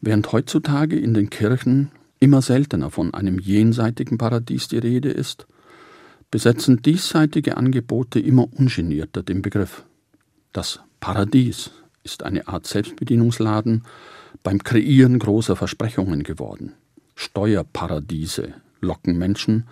Während 0.00 0.32
heutzutage 0.32 0.98
in 0.98 1.12
den 1.12 1.28
Kirchen 1.28 1.90
immer 2.20 2.42
seltener 2.42 2.90
von 2.90 3.12
einem 3.14 3.38
jenseitigen 3.38 4.18
Paradies 4.18 4.68
die 4.68 4.78
Rede 4.78 5.10
ist, 5.10 5.46
besetzen 6.30 6.82
diesseitige 6.82 7.56
Angebote 7.56 8.20
immer 8.20 8.46
ungenierter 8.52 9.22
den 9.22 9.42
Begriff. 9.42 9.84
Das 10.52 10.80
Paradies 11.00 11.70
ist 12.04 12.22
eine 12.22 12.46
Art 12.46 12.66
Selbstbedienungsladen 12.66 13.84
beim 14.42 14.62
Kreieren 14.62 15.18
großer 15.18 15.56
Versprechungen 15.56 16.22
geworden. 16.22 16.74
Steuerparadiese 17.16 18.54
locken 18.80 19.18
Menschen, 19.18 19.66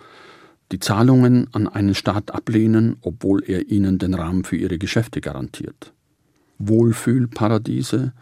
die 0.71 0.79
Zahlungen 0.79 1.47
an 1.53 1.67
einen 1.67 1.95
Staat 1.95 2.31
ablehnen, 2.31 2.97
obwohl 3.01 3.43
er 3.43 3.69
ihnen 3.69 3.97
den 3.97 4.13
Rahmen 4.13 4.43
für 4.43 4.55
ihre 4.55 4.77
Geschäfte 4.77 5.21
garantiert. 5.21 5.93
Wohlfühlparadiese 6.59 8.13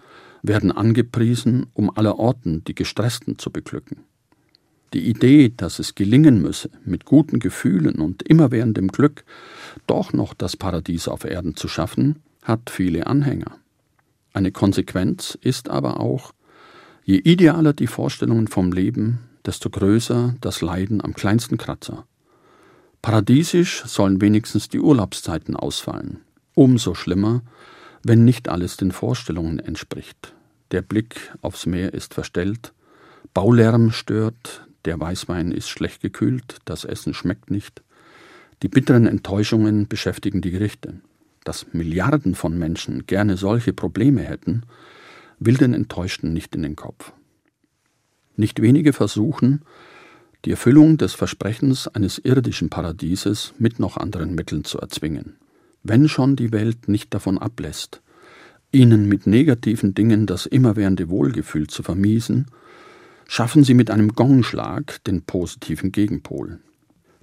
werden 0.44 0.72
angepriesen, 0.72 1.68
um 1.74 1.90
allerorten 1.90 2.64
die 2.64 2.76
Gestressten 2.76 3.38
zu 3.38 3.52
beglücken. 3.52 3.98
Die 4.94 5.10
Idee, 5.10 5.54
dass 5.56 5.80
es 5.80 5.96
gelingen 5.96 6.42
müsse, 6.42 6.70
mit 6.86 7.06
guten 7.06 7.40
Gefühlen 7.40 7.96
und 7.96 8.24
immerwährendem 8.24 8.88
Glück 8.88 9.26
doch 9.86 10.14
noch 10.14 10.34
das 10.34 10.56
Paradies 10.56 11.08
auf 11.08 11.26
Erden 11.26 11.56
zu 11.56 11.68
schaffen, 11.68 12.20
hat 12.44 12.70
viele 12.70 13.08
Anhänger. 13.08 13.58
Eine 14.34 14.52
Konsequenz 14.52 15.38
ist 15.42 15.70
aber 15.70 16.00
auch, 16.00 16.32
je 17.04 17.18
idealer 17.18 17.74
die 17.74 17.88
Vorstellungen 17.88 18.48
vom 18.48 18.72
Leben, 18.72 19.20
desto 19.46 19.70
größer 19.70 20.36
das 20.42 20.62
Leiden 20.62 21.04
am 21.04 21.14
kleinsten 21.14 21.58
Kratzer. 21.58 22.06
Paradiesisch 23.02 23.84
sollen 23.86 24.22
wenigstens 24.22 24.70
die 24.70 24.80
Urlaubszeiten 24.80 25.56
ausfallen. 25.56 26.22
Umso 26.54 26.94
schlimmer, 26.94 27.42
wenn 28.04 28.26
nicht 28.26 28.50
alles 28.50 28.78
den 28.78 28.92
Vorstellungen 28.92 29.60
entspricht. 29.60 30.34
Der 30.72 30.82
Blick 30.82 31.34
aufs 31.42 31.66
Meer 31.66 31.94
ist 31.94 32.14
verstellt, 32.14 32.74
Baulärm 33.34 33.92
stört, 33.92 34.67
der 34.88 35.00
Weißwein 35.00 35.52
ist 35.52 35.70
schlecht 35.70 36.02
gekühlt, 36.02 36.58
das 36.66 36.86
Essen 36.86 37.14
schmeckt 37.14 37.52
nicht. 37.52 37.84
Die 38.64 38.70
bitteren 38.70 39.06
Enttäuschungen 39.06 39.88
beschäftigen 39.88 40.42
die 40.42 40.50
Gerichte. 40.50 41.02
Dass 41.44 41.68
Milliarden 41.74 42.34
von 42.34 42.58
Menschen 42.58 43.06
gerne 43.06 43.38
solche 43.38 43.74
Probleme 43.74 44.24
hätten, 44.24 44.64
will 45.40 45.58
den 45.58 45.74
Enttäuschten 45.74 46.34
nicht 46.34 46.56
in 46.56 46.64
den 46.64 46.76
Kopf. 46.76 47.14
Nicht 48.36 48.62
wenige 48.62 48.94
versuchen, 48.94 49.62
die 50.46 50.52
Erfüllung 50.52 50.98
des 50.98 51.14
Versprechens 51.14 51.88
eines 51.88 52.18
irdischen 52.18 52.70
Paradieses 52.70 53.54
mit 53.60 53.80
noch 53.80 53.98
anderen 53.98 54.36
Mitteln 54.36 54.64
zu 54.64 54.80
erzwingen. 54.80 55.36
Wenn 55.84 56.08
schon 56.08 56.36
die 56.36 56.52
Welt 56.52 56.88
nicht 56.88 57.14
davon 57.14 57.38
ablässt, 57.38 58.02
ihnen 58.72 59.08
mit 59.08 59.28
negativen 59.28 59.94
Dingen 59.94 60.26
das 60.26 60.46
immerwährende 60.46 61.10
Wohlgefühl 61.10 61.68
zu 61.68 61.84
vermiesen, 61.84 62.48
schaffen 63.28 63.64
sie 63.64 63.74
mit 63.74 63.92
einem 63.92 64.14
Gongschlag 64.14 65.04
den 65.04 65.24
positiven 65.24 65.92
Gegenpol. 65.92 66.60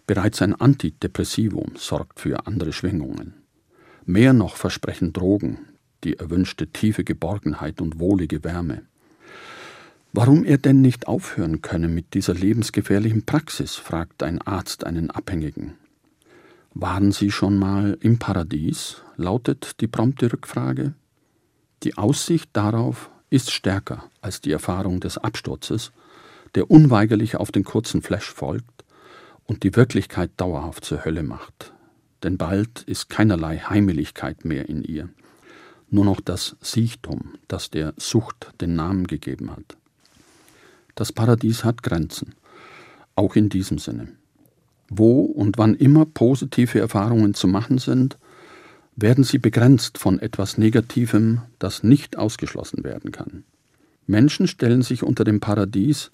Bereits 0.06 0.42
ein 0.42 0.54
Antidepressivum 0.54 1.73
sorgt 1.76 2.20
für 2.20 2.46
andere 2.46 2.73
Schwingungen. 2.73 3.34
Mehr 4.04 4.34
noch 4.34 4.56
versprechen 4.56 5.12
Drogen, 5.12 5.58
die 6.04 6.18
erwünschte 6.18 6.66
tiefe 6.66 7.04
Geborgenheit 7.04 7.80
und 7.80 7.99
wohlige 7.99 8.44
Wärme. 8.44 8.82
Warum 10.12 10.44
er 10.44 10.58
denn 10.58 10.80
nicht 10.80 11.08
aufhören 11.08 11.62
könne 11.62 11.88
mit 11.88 12.14
dieser 12.14 12.34
lebensgefährlichen 12.34 13.25
Praxis, 13.25 13.75
fragt 13.75 14.23
ein 14.23 14.40
Arzt 14.42 14.84
einen 14.84 15.11
Abhängigen. 15.11 15.75
Waren 16.75 17.12
Sie 17.12 17.30
schon 17.30 17.58
mal 17.58 17.96
im 18.00 18.18
Paradies? 18.18 19.02
lautet 19.16 19.80
die 19.80 19.87
prompte 19.87 20.32
Rückfrage. 20.32 20.94
Die 21.82 21.96
Aussicht 21.96 22.50
darauf 22.52 23.11
ist 23.35 23.50
stärker 23.50 24.05
als 24.21 24.41
die 24.41 24.53
Erfahrung 24.53 25.00
des 25.00 25.19
Absturzes, 25.19 25.91
der 26.55 26.71
unweigerlich 26.71 27.35
auf 27.35 27.50
den 27.50 27.64
kurzen 27.64 28.00
Flash 28.00 28.33
folgt 28.33 28.85
und 29.45 29.64
die 29.64 29.75
Wirklichkeit 29.75 30.31
dauerhaft 30.37 30.85
zur 30.85 31.05
Hölle 31.05 31.25
macht. 31.25 31.73
Denn 32.23 32.38
bald 32.38 32.83
ist 32.83 33.11
keinerlei 33.11 33.59
Heimeligkeit 33.59 34.45
mehr 34.45 34.69
in 34.69 34.85
ihr, 34.85 35.09
nur 35.91 36.05
noch 36.05 36.21
das 36.21 36.57
Siechtum, 36.61 37.35
das 37.49 37.71
der 37.71 37.93
Sucht 37.97 38.53
den 38.61 38.76
Namen 38.76 39.09
gegeben 39.09 39.50
hat. 39.50 39.76
Das 40.95 41.11
Paradies 41.11 41.64
hat 41.64 41.83
Grenzen, 41.83 42.37
auch 43.17 43.35
in 43.35 43.49
diesem 43.49 43.79
Sinne. 43.79 44.12
Wo 44.88 45.23
und 45.23 45.59
wann 45.59 45.75
immer 45.75 46.07
positive 46.07 46.79
Erfahrungen 46.79 47.35
zu 47.35 47.49
machen 47.49 47.79
sind, 47.79 48.17
werden 48.96 49.24
sie 49.24 49.38
begrenzt 49.38 49.98
von 49.98 50.18
etwas 50.18 50.58
Negativem, 50.58 51.42
das 51.58 51.82
nicht 51.82 52.16
ausgeschlossen 52.16 52.84
werden 52.84 53.12
kann. 53.12 53.44
Menschen 54.06 54.46
stellen 54.46 54.82
sich 54.82 55.02
unter 55.02 55.24
dem 55.24 55.40
Paradies 55.40 56.10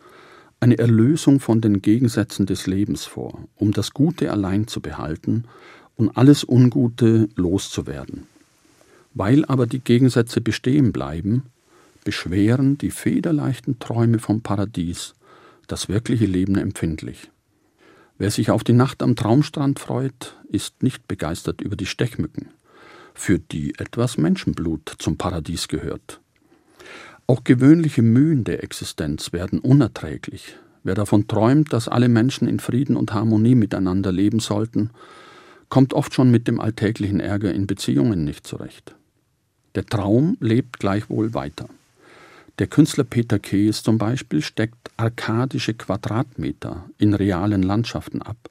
eine 0.60 0.78
Erlösung 0.78 1.40
von 1.40 1.60
den 1.60 1.82
Gegensätzen 1.82 2.46
des 2.46 2.66
Lebens 2.66 3.04
vor, 3.04 3.46
um 3.56 3.72
das 3.72 3.92
Gute 3.92 4.30
allein 4.30 4.66
zu 4.66 4.80
behalten 4.80 5.44
und 5.96 6.16
alles 6.16 6.44
Ungute 6.46 7.28
loszuwerden. 7.34 8.26
Weil 9.14 9.44
aber 9.46 9.66
die 9.66 9.80
Gegensätze 9.80 10.40
bestehen 10.40 10.92
bleiben, 10.92 11.44
beschweren 12.04 12.78
die 12.78 12.90
federleichten 12.90 13.78
Träume 13.78 14.18
vom 14.18 14.40
Paradies 14.42 15.14
das 15.66 15.88
wirkliche 15.88 16.26
Leben 16.26 16.56
empfindlich. 16.56 17.30
Wer 18.18 18.30
sich 18.30 18.50
auf 18.50 18.64
die 18.64 18.72
Nacht 18.72 19.02
am 19.02 19.16
Traumstrand 19.16 19.78
freut, 19.78 20.36
ist 20.48 20.82
nicht 20.82 21.08
begeistert 21.08 21.60
über 21.60 21.76
die 21.76 21.86
Stechmücken, 21.86 22.48
für 23.14 23.38
die 23.38 23.74
etwas 23.78 24.18
Menschenblut 24.18 24.94
zum 24.98 25.16
Paradies 25.16 25.68
gehört. 25.68 26.20
Auch 27.26 27.44
gewöhnliche 27.44 28.02
Mühen 28.02 28.44
der 28.44 28.64
Existenz 28.64 29.32
werden 29.32 29.60
unerträglich. 29.60 30.56
Wer 30.82 30.94
davon 30.94 31.28
träumt, 31.28 31.72
dass 31.72 31.88
alle 31.88 32.08
Menschen 32.08 32.48
in 32.48 32.58
Frieden 32.58 32.96
und 32.96 33.12
Harmonie 33.12 33.54
miteinander 33.54 34.10
leben 34.10 34.40
sollten, 34.40 34.90
kommt 35.68 35.94
oft 35.94 36.12
schon 36.12 36.30
mit 36.30 36.48
dem 36.48 36.60
alltäglichen 36.60 37.20
Ärger 37.20 37.54
in 37.54 37.66
Beziehungen 37.66 38.24
nicht 38.24 38.46
zurecht. 38.46 38.96
Der 39.76 39.86
Traum 39.86 40.36
lebt 40.40 40.80
gleichwohl 40.80 41.32
weiter. 41.32 41.68
Der 42.58 42.66
Künstler 42.66 43.04
Peter 43.04 43.38
Kees 43.38 43.82
zum 43.82 43.96
Beispiel 43.96 44.42
steckt 44.42 44.90
arkadische 44.96 45.72
Quadratmeter 45.74 46.90
in 46.98 47.14
realen 47.14 47.62
Landschaften 47.62 48.20
ab, 48.20 48.49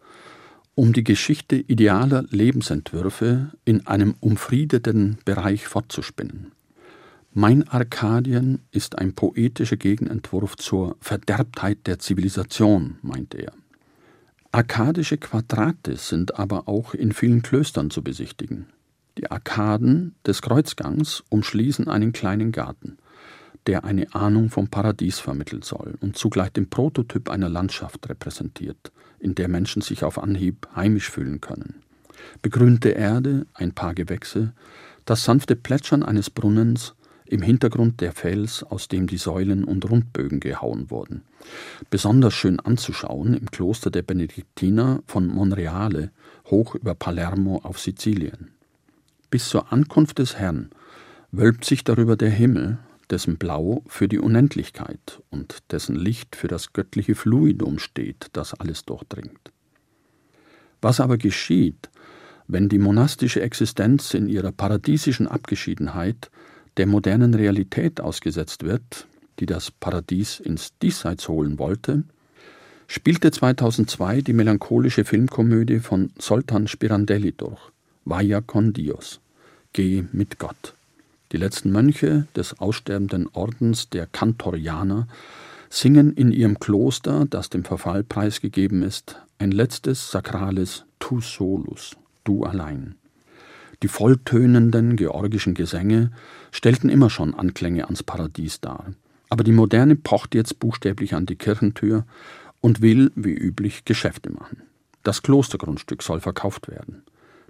um 0.75 0.93
die 0.93 1.03
Geschichte 1.03 1.55
idealer 1.55 2.23
Lebensentwürfe 2.29 3.51
in 3.65 3.85
einem 3.87 4.15
umfriedeten 4.19 5.17
Bereich 5.25 5.67
fortzuspinnen. 5.67 6.51
Mein 7.33 7.67
Arkadien 7.67 8.59
ist 8.71 8.97
ein 8.97 9.13
poetischer 9.13 9.77
Gegenentwurf 9.77 10.55
zur 10.55 10.97
Verderbtheit 10.99 11.85
der 11.85 11.99
Zivilisation, 11.99 12.97
meint 13.01 13.35
er. 13.35 13.53
Arkadische 14.51 15.17
Quadrate 15.17 15.95
sind 15.95 16.39
aber 16.39 16.67
auch 16.67 16.93
in 16.93 17.11
vielen 17.11 17.43
Klöstern 17.43 17.91
zu 17.91 18.03
besichtigen. 18.03 18.65
Die 19.17 19.29
Arkaden 19.29 20.15
des 20.25 20.41
Kreuzgangs 20.41 21.23
umschließen 21.29 21.87
einen 21.87 22.13
kleinen 22.13 22.51
Garten– 22.51 22.97
der 23.69 23.83
eine 23.83 24.15
Ahnung 24.15 24.49
vom 24.49 24.69
Paradies 24.69 25.19
vermitteln 25.19 25.61
soll 25.61 25.93
und 26.01 26.17
zugleich 26.17 26.49
den 26.49 26.71
Prototyp 26.71 27.29
einer 27.29 27.49
Landschaft 27.49 28.09
repräsentiert, 28.09 28.91
in 29.19 29.35
der 29.35 29.47
Menschen 29.47 29.83
sich 29.83 30.03
auf 30.03 30.17
Anhieb 30.17 30.67
heimisch 30.75 31.11
fühlen 31.11 31.39
können. 31.39 31.83
Begrünte 32.41 32.89
Erde, 32.89 33.45
ein 33.53 33.73
paar 33.73 33.93
Gewächse, 33.93 34.53
das 35.05 35.23
sanfte 35.23 35.55
Plätschern 35.55 36.01
eines 36.01 36.31
Brunnens, 36.31 36.95
im 37.27 37.43
Hintergrund 37.43 38.01
der 38.01 38.11
Fels, 38.11 38.63
aus 38.63 38.87
dem 38.87 39.05
die 39.05 39.17
Säulen 39.17 39.63
und 39.63 39.87
Rundbögen 39.87 40.39
gehauen 40.39 40.89
wurden. 40.89 41.21
Besonders 41.91 42.33
schön 42.33 42.59
anzuschauen 42.59 43.35
im 43.35 43.51
Kloster 43.51 43.91
der 43.91 44.01
Benediktiner 44.01 45.03
von 45.05 45.27
Monreale, 45.27 46.09
hoch 46.47 46.73
über 46.73 46.95
Palermo 46.95 47.59
auf 47.61 47.77
Sizilien. 47.79 48.49
Bis 49.29 49.47
zur 49.47 49.71
Ankunft 49.71 50.17
des 50.17 50.37
Herrn 50.37 50.71
wölbt 51.31 51.65
sich 51.65 51.83
darüber 51.83 52.17
der 52.17 52.31
Himmel, 52.31 52.79
dessen 53.09 53.37
Blau 53.37 53.83
für 53.87 54.07
die 54.07 54.19
Unendlichkeit 54.19 55.21
und 55.29 55.59
dessen 55.71 55.95
Licht 55.95 56.35
für 56.35 56.47
das 56.47 56.73
göttliche 56.73 57.15
Fluidum 57.15 57.79
steht, 57.79 58.27
das 58.33 58.53
alles 58.53 58.85
durchdringt. 58.85 59.51
Was 60.81 60.99
aber 60.99 61.17
geschieht, 61.17 61.89
wenn 62.47 62.69
die 62.69 62.79
monastische 62.79 63.41
Existenz 63.41 64.13
in 64.13 64.27
ihrer 64.27 64.51
paradiesischen 64.51 65.27
Abgeschiedenheit 65.27 66.31
der 66.77 66.87
modernen 66.87 67.33
Realität 67.33 68.01
ausgesetzt 68.01 68.63
wird, 68.63 69.07
die 69.39 69.45
das 69.45 69.71
Paradies 69.71 70.39
ins 70.39 70.77
Diesseits 70.81 71.27
holen 71.27 71.59
wollte, 71.59 72.03
spielte 72.87 73.31
2002 73.31 74.21
die 74.21 74.33
melancholische 74.33 75.05
Filmkomödie 75.05 75.79
von 75.79 76.11
Soltan 76.17 76.67
Spirandelli 76.67 77.33
durch, 77.33 77.59
Vaya 78.05 78.41
con 78.41 78.73
Dios, 78.73 79.19
Geh 79.71 80.05
mit 80.11 80.39
Gott. 80.39 80.73
Die 81.31 81.37
letzten 81.37 81.71
Mönche 81.71 82.27
des 82.35 82.59
aussterbenden 82.59 83.27
Ordens 83.33 83.89
der 83.89 84.07
Kantorianer 84.07 85.07
singen 85.69 86.13
in 86.13 86.31
ihrem 86.31 86.59
Kloster, 86.59 87.25
das 87.29 87.49
dem 87.49 87.63
Verfall 87.63 88.03
preisgegeben 88.03 88.81
ist, 88.81 89.21
ein 89.37 89.51
letztes 89.51 90.09
sakrales 90.09 90.85
Tu 90.97 91.21
solus, 91.21 91.95
du 92.23 92.43
allein. 92.43 92.95
Die 93.83 93.87
volltönenden 93.87 94.95
georgischen 94.95 95.53
Gesänge 95.53 96.11
stellten 96.51 96.89
immer 96.89 97.09
schon 97.09 97.33
Anklänge 97.33 97.85
ans 97.85 98.03
Paradies 98.03 98.59
dar. 98.59 98.87
Aber 99.29 99.43
die 99.43 99.51
Moderne 99.51 99.95
pocht 99.95 100.33
jetzt 100.35 100.59
buchstäblich 100.59 101.13
an 101.13 101.27
die 101.27 101.35
Kirchentür 101.35 102.05
und 102.59 102.81
will, 102.81 103.11
wie 103.15 103.33
üblich, 103.33 103.85
Geschäfte 103.85 104.31
machen. 104.31 104.63
Das 105.03 105.21
Klostergrundstück 105.21 106.03
soll 106.03 106.19
verkauft 106.19 106.67
werden. 106.67 107.03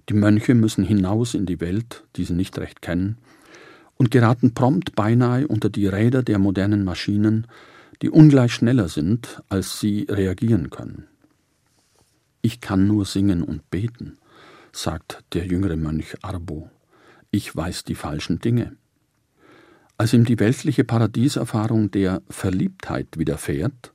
Die 0.09 0.13
Mönche 0.13 0.53
müssen 0.53 0.83
hinaus 0.83 1.33
in 1.33 1.45
die 1.45 1.62
Welt, 1.62 2.03
die 2.15 2.25
sie 2.25 2.33
nicht 2.33 2.57
recht 2.59 2.81
kennen, 2.81 3.17
und 4.00 4.10
geraten 4.12 4.53
prompt 4.53 4.96
beinahe 4.96 5.48
unter 5.48 5.70
die 5.70 5.86
Räder 5.86 6.24
der 6.24 6.39
modernen 6.39 6.84
Maschinen, 6.84 7.46
die 8.01 8.10
ungleich 8.10 8.53
schneller 8.53 8.88
sind, 8.88 9.44
als 9.50 9.79
sie 9.79 10.08
reagieren 10.10 10.70
können. 10.70 11.06
Ich 12.41 12.62
kann 12.62 12.88
nur 12.88 13.06
singen 13.06 13.44
und 13.44 13.70
beten, 13.70 14.18
sagt 14.72 15.24
der 15.34 15.46
jüngere 15.46 15.75
Mönch 15.75 16.15
Arbo. 16.22 16.72
Ich 17.29 17.53
weiß 17.53 17.84
die 17.84 17.96
falschen 17.96 18.39
Dinge. 18.39 18.77
Als 19.98 20.13
ihm 20.13 20.24
die 20.24 20.39
weltliche 20.39 20.86
Paradieserfahrung 20.86 21.91
der 21.91 22.22
Verliebtheit 22.29 23.18
widerfährt, 23.18 23.91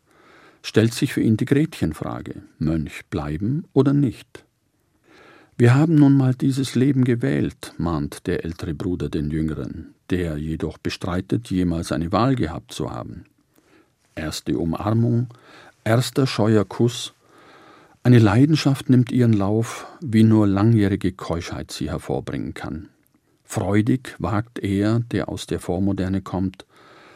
stellt 0.63 0.93
sich 0.93 1.15
für 1.15 1.23
ihn 1.23 1.39
die 1.39 1.47
Gretchenfrage, 1.47 2.43
Mönch 2.59 3.07
bleiben 3.09 3.65
oder 3.73 3.95
nicht. 3.95 4.45
Wir 5.57 5.75
haben 5.75 5.95
nun 5.95 6.17
mal 6.17 6.35
dieses 6.35 6.75
Leben 6.75 7.05
gewählt, 7.05 7.75
mahnt 7.79 8.27
der 8.27 8.45
ältere 8.45 8.75
Bruder 8.75 9.09
den 9.09 9.31
Jüngeren, 9.31 9.94
der 10.11 10.37
jedoch 10.37 10.79
bestreitet, 10.79 11.51
jemals 11.51 11.93
eine 11.93 12.13
Wahl 12.13 12.35
gehabt 12.35 12.73
zu 12.73 12.91
haben. 12.91 13.25
Erste 14.15 14.59
Umarmung, 14.59 15.29
erster 15.85 16.27
scheuer 16.27 16.65
Kuss, 16.65 17.15
eine 18.03 18.19
Leidenschaft 18.19 18.91
nimmt 18.91 19.11
ihren 19.13 19.33
Lauf, 19.33 19.87
wie 20.03 20.25
nur 20.25 20.47
langjährige 20.47 21.13
Keuschheit 21.13 21.71
sie 21.71 21.89
hervorbringen 21.89 22.53
kann. 22.53 22.91
Freudig 23.45 24.15
wagt 24.19 24.59
er, 24.59 25.01
der 25.01 25.31
aus 25.31 25.47
der 25.47 25.59
Vormoderne 25.59 26.21
kommt, 26.21 26.67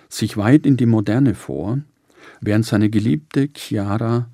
sich 0.08 0.38
weit 0.38 0.64
in 0.64 0.78
die 0.78 0.86
Moderne 0.86 1.34
vor, 1.34 1.78
während 2.40 2.64
seine 2.64 2.88
geliebte 2.88 3.48
Chiara, 3.54 4.28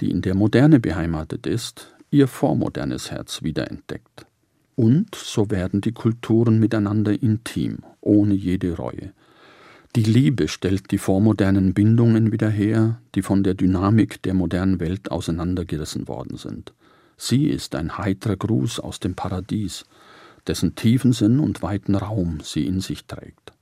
die 0.00 0.10
in 0.10 0.22
der 0.22 0.34
Moderne 0.34 0.80
beheimatet 0.80 1.46
ist, 1.46 1.94
ihr 2.10 2.26
vormodernes 2.26 3.12
Herz 3.12 3.42
wiederentdeckt. 3.42 4.26
Und 4.74 5.14
so 5.14 5.50
werden 5.50 5.80
die 5.80 5.92
Kulturen 5.92 6.58
miteinander 6.58 7.22
intim, 7.22 7.78
ohne 8.00 8.34
jede 8.34 8.76
Reue. 8.76 9.12
Die 9.94 10.02
Liebe 10.02 10.48
stellt 10.48 10.90
die 10.90 10.98
vormodernen 10.98 11.74
Bindungen 11.74 12.32
wieder 12.32 12.48
her, 12.48 13.00
die 13.14 13.20
von 13.20 13.42
der 13.42 13.52
Dynamik 13.52 14.22
der 14.22 14.32
modernen 14.32 14.80
Welt 14.80 15.10
auseinandergerissen 15.10 16.08
worden 16.08 16.38
sind. 16.38 16.72
Sie 17.18 17.46
ist 17.46 17.74
ein 17.74 17.98
heiterer 17.98 18.36
Gruß 18.36 18.80
aus 18.80 19.00
dem 19.00 19.14
Paradies, 19.14 19.84
dessen 20.46 20.74
tiefen 20.74 21.12
Sinn 21.12 21.38
und 21.40 21.62
weiten 21.62 21.94
Raum 21.94 22.40
sie 22.42 22.66
in 22.66 22.80
sich 22.80 23.04
trägt. 23.04 23.52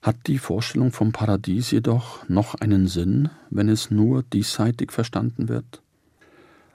Hat 0.00 0.28
die 0.28 0.38
Vorstellung 0.38 0.92
vom 0.92 1.10
Paradies 1.10 1.72
jedoch 1.72 2.28
noch 2.28 2.54
einen 2.54 2.86
Sinn, 2.86 3.30
wenn 3.50 3.68
es 3.68 3.90
nur 3.90 4.22
diesseitig 4.22 4.92
verstanden 4.92 5.48
wird? 5.48 5.82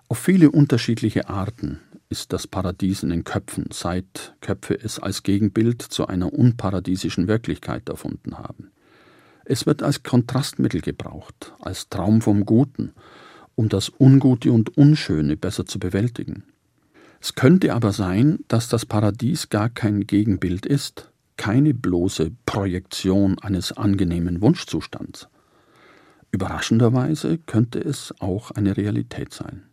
Auf 0.10 0.20
viele 0.20 0.51
unterschiedliche 0.51 1.29
Arten 1.29 1.79
ist 2.11 2.33
das 2.33 2.45
Paradies 2.45 3.03
in 3.03 3.09
den 3.09 3.23
Köpfen, 3.23 3.65
seit 3.71 4.35
Köpfe 4.41 4.77
es 4.77 4.99
als 4.99 5.23
Gegenbild 5.23 5.81
zu 5.81 6.07
einer 6.07 6.33
unparadiesischen 6.33 7.27
Wirklichkeit 7.27 7.87
erfunden 7.87 8.37
haben. 8.37 8.71
Es 9.45 9.65
wird 9.65 9.81
als 9.81 10.03
Kontrastmittel 10.03 10.81
gebraucht, 10.81 11.53
als 11.59 11.89
Traum 11.89 12.21
vom 12.21 12.45
Guten, 12.45 12.91
um 13.55 13.69
das 13.69 13.91
Ungute 13.97 14.51
und 14.51 14.77
Unschöne 14.77 15.37
besser 15.37 15.65
zu 15.65 15.79
bewältigen. 15.79 16.43
Es 17.21 17.35
könnte 17.35 17.73
aber 17.73 17.93
sein, 17.93 18.39
dass 18.47 18.67
das 18.67 18.85
Paradies 18.85 19.49
gar 19.49 19.69
kein 19.69 20.05
Gegenbild 20.05 20.65
ist, 20.65 21.11
keine 21.37 21.73
bloße 21.73 22.31
Projektion 22.45 23.39
eines 23.39 23.71
angenehmen 23.71 24.41
Wunschzustands. 24.41 25.27
Überraschenderweise 26.31 27.37
könnte 27.37 27.79
es 27.79 28.13
auch 28.19 28.51
eine 28.51 28.77
Realität 28.77 29.33
sein. 29.33 29.63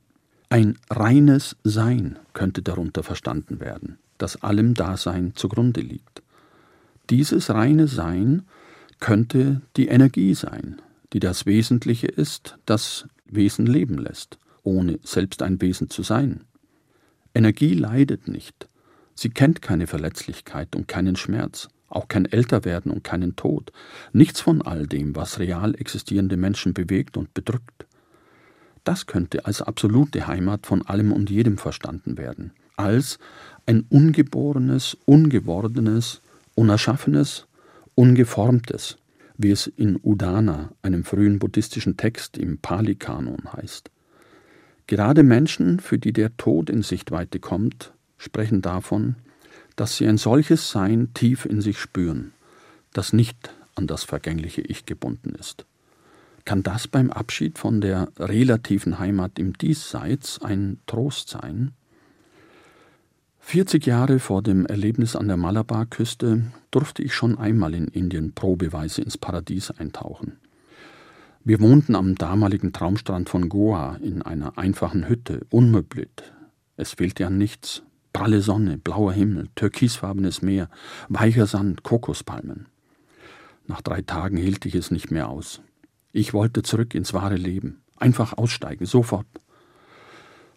Ein 0.51 0.79
reines 0.89 1.57
Sein 1.63 2.19
könnte 2.33 2.63
darunter 2.63 3.03
verstanden 3.03 3.61
werden, 3.61 3.99
das 4.17 4.43
allem 4.43 4.73
Dasein 4.73 5.33
zugrunde 5.35 5.83
liegt. 5.83 6.23
Dieses 7.11 7.51
reine 7.51 7.87
Sein 7.87 8.45
könnte 8.99 9.61
die 9.77 9.89
Energie 9.89 10.33
sein, 10.35 10.81
die 11.13 11.21
das 11.21 11.45
Wesentliche 11.45 12.07
ist, 12.07 12.57
das 12.65 13.07
Wesen 13.27 13.67
leben 13.67 13.99
lässt, 13.99 14.39
ohne 14.63 14.99
selbst 15.03 15.43
ein 15.43 15.61
Wesen 15.61 15.91
zu 15.91 16.03
sein. 16.03 16.45
Energie 17.35 17.75
leidet 17.75 18.27
nicht. 18.27 18.69
Sie 19.15 19.29
kennt 19.29 19.61
keine 19.61 19.87
Verletzlichkeit 19.87 20.75
und 20.77 20.89
keinen 20.89 21.17
Schmerz, 21.17 21.69
auch 21.89 22.09
kein 22.09 22.25
Älterwerden 22.25 22.91
und 22.91 23.05
keinen 23.05 23.37
Tod, 23.37 23.71
nichts 24.15 24.41
von 24.41 24.63
all 24.63 24.87
dem, 24.87 25.15
was 25.15 25.39
real 25.39 25.75
existierende 25.75 26.39
Menschen 26.39 26.73
bewegt 26.73 27.19
und 27.19 27.35
bedrückt. 27.35 27.87
Das 28.89 29.05
könnte 29.05 29.45
als 29.45 29.61
absolute 29.61 30.27
Heimat 30.29 30.67
von 30.67 30.81
allem 30.81 31.13
und 31.13 31.29
jedem 31.29 31.59
verstanden 31.59 32.17
werden, 32.17 32.53
als 32.79 33.19
ein 33.67 33.85
ungeborenes, 33.91 34.97
ungewordenes, 35.05 36.23
unerschaffenes, 36.55 37.49
ungeformtes, 37.95 38.97
wie 39.37 39.51
es 39.51 39.67
in 39.67 40.01
Udana, 40.03 40.71
einem 40.81 41.05
frühen 41.05 41.39
buddhistischen 41.39 41.99
Text 41.99 42.39
im 42.39 42.61
Pali-Kanon 42.61 43.53
heißt. 43.53 43.91
Gerade 44.87 45.23
Menschen, 45.23 45.81
für 45.81 45.99
die 45.99 46.15
der 46.15 46.35
Tod 46.39 46.71
in 46.71 46.81
Sichtweite 46.81 47.41
kommt, 47.41 47.93
sprechen 48.17 48.63
davon, 48.63 49.17
dass 49.77 49.99
sie 49.99 50.07
ein 50.07 50.17
solches 50.17 50.71
Sein 50.71 51.13
tief 51.13 51.45
in 51.45 51.61
sich 51.61 51.79
spüren, 51.79 52.33
das 52.95 53.13
nicht 53.13 53.55
an 53.75 53.87
das 53.87 54.05
vergängliche 54.05 54.63
Ich 54.63 54.87
gebunden 54.87 55.35
ist. 55.39 55.67
Kann 56.49 56.63
das 56.63 56.89
beim 56.89 57.11
Abschied 57.11 57.59
von 57.59 57.83
der 57.83 58.09
relativen 58.19 58.99
Heimat 58.99 59.39
im 59.39 59.53
Diesseits 59.59 60.41
ein 60.41 60.79
Trost 60.87 61.29
sein? 61.29 61.73
40 63.41 63.85
Jahre 63.85 64.19
vor 64.19 64.43
dem 64.43 64.65
Erlebnis 64.65 65.15
an 65.15 65.29
der 65.29 65.37
Malabarküste 65.37 66.45
durfte 66.71 67.03
ich 67.03 67.13
schon 67.13 67.37
einmal 67.37 67.75
in 67.75 67.89
Indien 67.89 68.33
probeweise 68.33 69.03
ins 69.03 69.19
Paradies 69.19 69.73
eintauchen. 69.73 70.39
Wir 71.45 71.61
wohnten 71.61 71.95
am 71.95 72.15
damaligen 72.15 72.73
Traumstrand 72.73 73.29
von 73.29 73.51
Goa 73.51 73.97
in 73.97 74.23
einer 74.23 74.57
einfachen 74.57 75.07
Hütte, 75.07 75.43
unmöbliert. 75.51 76.33
Es 76.79 76.95
fehlte 76.95 77.27
an 77.27 77.37
nichts. 77.37 77.83
Pralle 78.15 78.41
Sonne, 78.41 78.79
blauer 78.79 79.13
Himmel, 79.13 79.51
türkisfarbenes 79.55 80.41
Meer, 80.41 80.71
weicher 81.11 81.47
Sand, 81.47 81.83
Kokospalmen. 81.83 82.69
Nach 83.67 83.83
drei 83.83 84.01
Tagen 84.01 84.39
hielt 84.39 84.65
ich 84.65 84.77
es 84.77 84.91
nicht 84.91 85.11
mehr 85.11 85.29
aus. 85.29 85.61
Ich 86.13 86.33
wollte 86.33 86.63
zurück 86.63 86.95
ins 86.95 87.13
wahre 87.13 87.37
Leben. 87.37 87.83
Einfach 87.97 88.37
aussteigen, 88.37 88.87
sofort. 88.87 89.27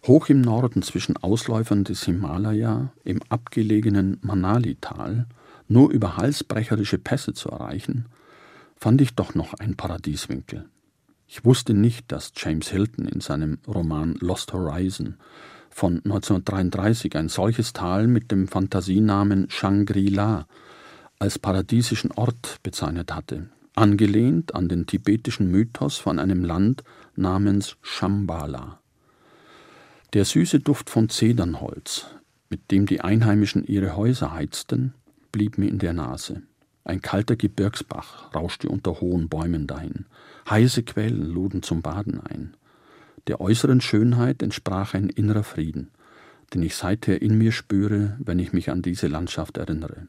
Hoch 0.06 0.28
im 0.28 0.40
Norden 0.40 0.82
zwischen 0.82 1.16
Ausläufern 1.16 1.84
des 1.84 2.04
Himalaya, 2.04 2.92
im 3.04 3.20
abgelegenen 3.28 4.18
Manali-Tal, 4.22 5.26
nur 5.68 5.90
über 5.90 6.16
halsbrecherische 6.16 6.98
Pässe 6.98 7.34
zu 7.34 7.50
erreichen, 7.50 8.06
fand 8.76 9.00
ich 9.00 9.14
doch 9.14 9.34
noch 9.34 9.54
ein 9.54 9.76
Paradieswinkel. 9.76 10.68
Ich 11.28 11.44
wusste 11.44 11.72
nicht, 11.72 12.10
dass 12.10 12.32
James 12.36 12.68
Hilton 12.68 13.06
in 13.06 13.20
seinem 13.20 13.58
Roman 13.66 14.16
Lost 14.20 14.52
Horizon 14.52 15.16
von 15.70 15.98
1933 16.04 17.16
ein 17.16 17.28
solches 17.28 17.72
Tal 17.72 18.06
mit 18.06 18.30
dem 18.30 18.48
Fantasienamen 18.48 19.48
Shangri-La 19.48 20.46
als 21.18 21.38
paradiesischen 21.38 22.10
Ort 22.10 22.58
bezeichnet 22.62 23.14
hatte, 23.14 23.48
angelehnt 23.74 24.54
an 24.54 24.68
den 24.68 24.86
tibetischen 24.86 25.50
Mythos 25.50 25.96
von 25.96 26.18
einem 26.18 26.44
Land 26.44 26.84
namens 27.16 27.76
Shambhala. 27.82 28.80
Der 30.12 30.24
süße 30.24 30.60
Duft 30.60 30.90
von 30.90 31.08
Zedernholz, 31.08 32.06
mit 32.50 32.70
dem 32.70 32.86
die 32.86 33.00
Einheimischen 33.00 33.64
ihre 33.64 33.96
Häuser 33.96 34.32
heizten, 34.32 34.94
blieb 35.30 35.56
mir 35.56 35.70
in 35.70 35.78
der 35.78 35.94
Nase. 35.94 36.42
Ein 36.84 37.00
kalter 37.00 37.36
Gebirgsbach 37.36 38.34
rauschte 38.34 38.68
unter 38.68 39.00
hohen 39.00 39.28
Bäumen 39.28 39.66
dahin. 39.66 40.06
Heiße 40.50 40.82
Quellen 40.82 41.22
luden 41.22 41.62
zum 41.62 41.80
Baden 41.80 42.20
ein. 42.20 42.56
Der 43.28 43.40
äußeren 43.40 43.80
Schönheit 43.80 44.42
entsprach 44.42 44.94
ein 44.94 45.08
innerer 45.08 45.44
Frieden, 45.44 45.90
den 46.52 46.62
ich 46.62 46.74
seither 46.74 47.22
in 47.22 47.38
mir 47.38 47.52
spüre, 47.52 48.16
wenn 48.18 48.38
ich 48.38 48.52
mich 48.52 48.70
an 48.70 48.82
diese 48.82 49.06
Landschaft 49.06 49.56
erinnere. 49.56 50.08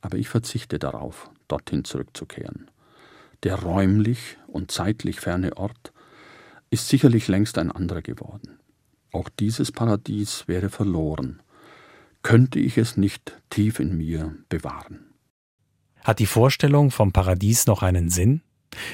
Aber 0.00 0.18
ich 0.18 0.28
verzichte 0.28 0.78
darauf, 0.78 1.30
dorthin 1.48 1.84
zurückzukehren. 1.84 2.66
Der 3.42 3.56
räumlich 3.56 4.36
und 4.46 4.70
zeitlich 4.70 5.20
ferne 5.20 5.56
Ort 5.56 5.92
ist 6.70 6.88
sicherlich 6.88 7.28
längst 7.28 7.58
ein 7.58 7.72
anderer 7.72 8.02
geworden. 8.02 8.58
Auch 9.12 9.28
dieses 9.28 9.72
Paradies 9.72 10.44
wäre 10.46 10.68
verloren, 10.68 11.42
könnte 12.22 12.58
ich 12.58 12.78
es 12.78 12.96
nicht 12.96 13.40
tief 13.50 13.80
in 13.80 13.96
mir 13.96 14.36
bewahren. 14.48 15.06
Hat 16.02 16.18
die 16.18 16.26
Vorstellung 16.26 16.90
vom 16.90 17.12
Paradies 17.12 17.66
noch 17.66 17.82
einen 17.82 18.08
Sinn? 18.10 18.42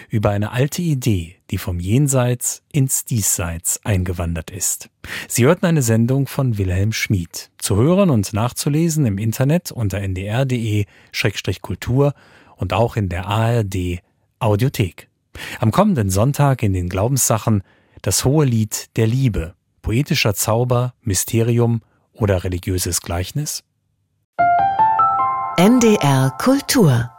Über 0.09 0.31
eine 0.31 0.53
alte 0.53 0.81
Idee, 0.81 1.37
die 1.51 1.59
vom 1.59 1.79
Jenseits 1.81 2.63
ins 2.73 3.05
Diesseits 3.05 3.85
eingewandert 3.85 4.51
ist. 4.51 4.89
Sie 5.29 5.45
hörten 5.45 5.67
eine 5.67 5.83
Sendung 5.83 6.27
von 6.27 6.57
Wilhelm 6.57 6.93
Schmid. 6.93 7.51
Zu 7.59 7.77
hören 7.77 8.09
und 8.09 8.33
nachzulesen 8.33 9.05
im 9.05 9.19
Internet 9.19 9.71
unter 9.73 10.01
ndr.de-kultur 10.01 10.85
und 12.57 12.73
auch 12.73 12.97
in 12.97 13.11
der 13.11 13.27
ARD 13.27 14.01
Audiothek. 14.39 15.09
Am 15.61 15.71
kommenden 15.71 16.11
Sonntag 16.11 16.63
in 16.63 16.73
den 16.73 16.89
Glaubenssachen 16.89 17.63
das 18.03 18.25
hohe 18.25 18.45
Lied 18.45 18.97
der 18.97 19.07
Liebe, 19.07 19.55
poetischer 19.83 20.35
Zauber, 20.35 20.95
Mysterium 21.03 21.83
oder 22.13 22.45
religiöses 22.45 23.01
Gleichnis? 23.01 23.63
NDR 25.59 26.31
Kultur 26.39 27.11